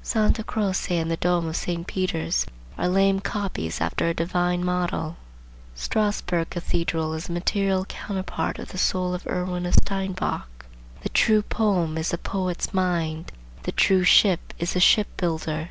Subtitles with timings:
[0.00, 1.86] Santa Croce and the Dome of St.
[1.86, 2.46] Peter's
[2.78, 5.18] are lame copies after a divine model.
[5.74, 10.64] Strasburg Cathedral is a material counterpart of the soul of Erwin of Steinbach.
[11.02, 13.32] The true poem is the poet's mind;
[13.64, 15.68] the true ship is the ship builder.